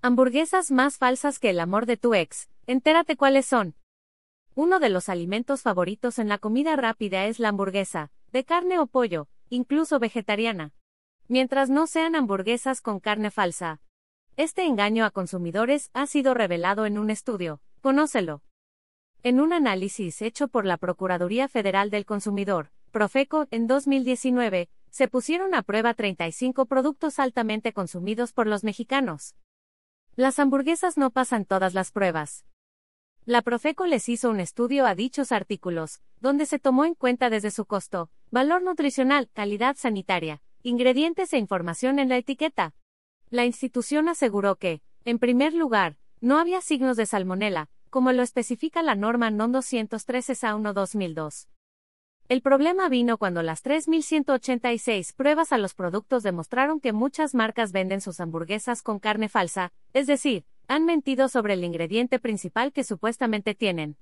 [0.00, 2.48] Hamburguesas más falsas que el amor de tu ex.
[2.68, 3.74] Entérate cuáles son.
[4.54, 8.86] Uno de los alimentos favoritos en la comida rápida es la hamburguesa, de carne o
[8.86, 10.72] pollo, incluso vegetariana.
[11.26, 13.80] Mientras no sean hamburguesas con carne falsa.
[14.36, 17.60] Este engaño a consumidores ha sido revelado en un estudio.
[17.80, 18.42] Conócelo.
[19.24, 25.56] En un análisis hecho por la Procuraduría Federal del Consumidor, Profeco, en 2019, se pusieron
[25.56, 29.34] a prueba 35 productos altamente consumidos por los mexicanos.
[30.18, 32.44] Las hamburguesas no pasan todas las pruebas.
[33.24, 37.52] La Profeco les hizo un estudio a dichos artículos, donde se tomó en cuenta desde
[37.52, 42.74] su costo, valor nutricional, calidad sanitaria, ingredientes e información en la etiqueta.
[43.30, 48.82] La institución aseguró que, en primer lugar, no había signos de salmonela, como lo especifica
[48.82, 51.46] la norma NON 213 SA 1 2002.
[52.28, 58.02] El problema vino cuando las 3.186 pruebas a los productos demostraron que muchas marcas venden
[58.02, 63.54] sus hamburguesas con carne falsa, es decir, han mentido sobre el ingrediente principal que supuestamente
[63.54, 63.96] tienen.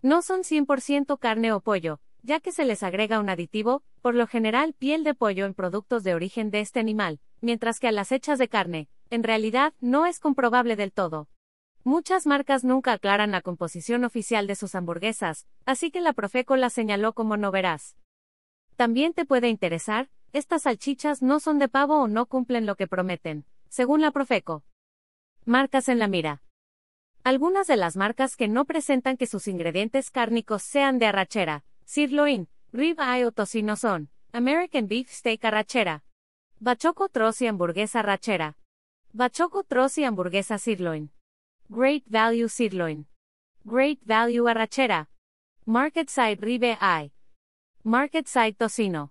[0.00, 4.26] No son 100% carne o pollo, ya que se les agrega un aditivo, por lo
[4.26, 8.12] general piel de pollo en productos de origen de este animal, mientras que a las
[8.12, 11.28] hechas de carne, en realidad no es comprobable del todo.
[11.84, 16.70] Muchas marcas nunca aclaran la composición oficial de sus hamburguesas, así que la Profeco la
[16.70, 17.96] señaló como no verás.
[18.76, 22.86] También te puede interesar, estas salchichas no son de pavo o no cumplen lo que
[22.86, 24.62] prometen, según la Profeco.
[25.44, 26.40] Marcas en la mira.
[27.24, 32.48] Algunas de las marcas que no presentan que sus ingredientes cárnicos sean de arrachera, sirloin,
[32.72, 36.04] rib eye o tocino son, American Beef Steak arrachera,
[36.60, 38.56] Bachoco Troz y hamburguesa arrachera,
[39.12, 41.10] Bachoco Troz y hamburguesa sirloin.
[41.74, 43.06] Great Value Sirloin.
[43.64, 45.08] Great Value Arrachera.
[45.64, 47.12] Market Side Ribe Eye.
[47.82, 49.10] Market Side Tocino.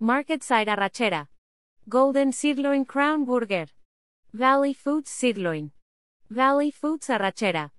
[0.00, 1.30] Market Side Arrachera.
[1.86, 3.68] Golden Sirloin Crown Burger.
[4.32, 5.70] Valley Foods Sirloin.
[6.28, 7.72] Valley Foods Arrachera.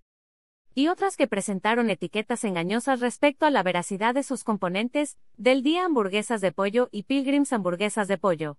[0.73, 5.83] Y otras que presentaron etiquetas engañosas respecto a la veracidad de sus componentes, del día
[5.83, 8.57] hamburguesas de pollo y Pilgrims hamburguesas de pollo.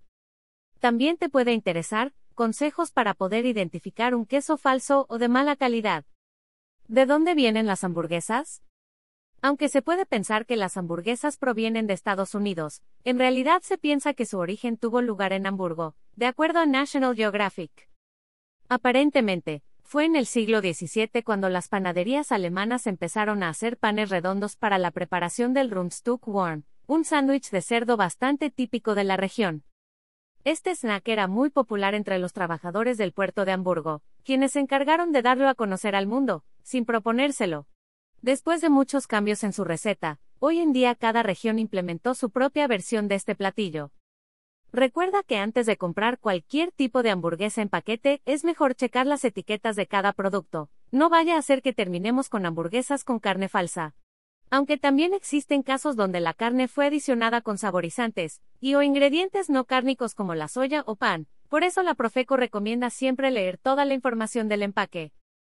[0.78, 6.04] También te puede interesar, consejos para poder identificar un queso falso o de mala calidad.
[6.86, 8.62] ¿De dónde vienen las hamburguesas?
[9.40, 14.14] Aunque se puede pensar que las hamburguesas provienen de Estados Unidos, en realidad se piensa
[14.14, 17.90] que su origen tuvo lugar en Hamburgo, de acuerdo a National Geographic.
[18.68, 24.56] Aparentemente, fue en el siglo XVII cuando las panaderías alemanas empezaron a hacer panes redondos
[24.56, 29.62] para la preparación del Rundstück Warm, un sándwich de cerdo bastante típico de la región.
[30.44, 35.10] Este snack era muy popular entre los trabajadores del puerto de Hamburgo, quienes se encargaron
[35.10, 37.66] de darlo a conocer al mundo, sin proponérselo.
[38.20, 42.66] Después de muchos cambios en su receta, hoy en día cada región implementó su propia
[42.66, 43.90] versión de este platillo.
[44.70, 49.24] Recuerda que antes de comprar cualquier tipo de hamburguesa en paquete, es mejor checar las
[49.24, 50.68] etiquetas de cada producto.
[50.90, 53.94] No vaya a ser que terminemos con hamburguesas con carne falsa
[54.50, 59.64] aunque también existen casos donde la carne fue adicionada con saborizantes, y o ingredientes no
[59.64, 63.94] cárnicos como la soya o pan, por eso la Profeco recomienda siempre leer toda la
[63.94, 65.12] información del empaque.